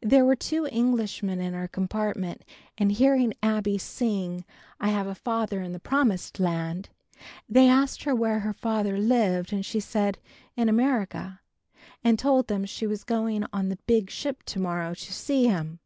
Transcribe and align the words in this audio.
There 0.00 0.24
were 0.24 0.34
two 0.34 0.66
Englishmen 0.66 1.40
in 1.40 1.54
our 1.54 1.68
compartment 1.68 2.42
and 2.76 2.90
hearing 2.90 3.34
Abbie 3.40 3.78
sing 3.78 4.44
"I 4.80 4.88
have 4.88 5.06
a 5.06 5.14
Father 5.14 5.60
in 5.60 5.70
the 5.72 5.78
Promised 5.78 6.40
Land," 6.40 6.88
they 7.48 7.68
asked 7.68 8.02
her 8.02 8.12
where 8.12 8.40
her 8.40 8.52
Father 8.52 8.98
lived 8.98 9.52
and 9.52 9.64
she 9.64 9.78
said 9.78 10.18
"In 10.56 10.68
America," 10.68 11.38
and 12.02 12.18
told 12.18 12.48
them 12.48 12.64
she 12.64 12.88
was 12.88 13.04
going 13.04 13.44
on 13.52 13.68
the 13.68 13.78
big 13.86 14.10
ship 14.10 14.42
to 14.46 14.58
morrow 14.58 14.92
to 14.92 15.12
see 15.12 15.46
him. 15.46 15.78